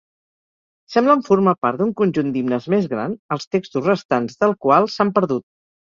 Semblen 0.93 1.21
formar 1.27 1.53
part 1.65 1.81
d'un 1.83 1.93
conjunt 2.01 2.33
d'himnes 2.37 2.67
més 2.75 2.89
gran, 2.95 3.13
els 3.37 3.47
textos 3.57 3.87
restants 3.91 4.45
del 4.45 4.57
qual 4.67 4.89
s'han 4.95 5.13
perdut. 5.21 5.47